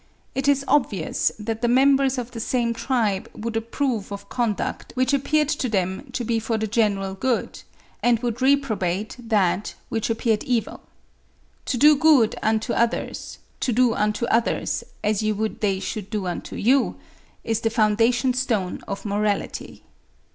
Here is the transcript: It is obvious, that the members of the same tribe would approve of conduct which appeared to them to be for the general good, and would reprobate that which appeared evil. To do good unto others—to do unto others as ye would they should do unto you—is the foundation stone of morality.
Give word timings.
It 0.33 0.47
is 0.47 0.65
obvious, 0.67 1.31
that 1.37 1.61
the 1.61 1.67
members 1.67 2.17
of 2.17 2.31
the 2.31 2.39
same 2.39 2.73
tribe 2.73 3.29
would 3.35 3.55
approve 3.55 4.11
of 4.11 4.29
conduct 4.29 4.93
which 4.95 5.13
appeared 5.13 5.49
to 5.49 5.69
them 5.69 6.09
to 6.13 6.23
be 6.23 6.39
for 6.39 6.57
the 6.57 6.65
general 6.65 7.13
good, 7.13 7.61
and 8.01 8.17
would 8.21 8.41
reprobate 8.41 9.15
that 9.19 9.75
which 9.89 10.09
appeared 10.09 10.43
evil. 10.43 10.81
To 11.65 11.77
do 11.77 11.95
good 11.95 12.35
unto 12.41 12.73
others—to 12.73 13.71
do 13.71 13.93
unto 13.93 14.25
others 14.25 14.83
as 15.03 15.21
ye 15.21 15.31
would 15.33 15.61
they 15.61 15.79
should 15.79 16.09
do 16.09 16.25
unto 16.25 16.55
you—is 16.55 17.61
the 17.61 17.69
foundation 17.69 18.33
stone 18.33 18.81
of 18.87 19.05
morality. 19.05 19.83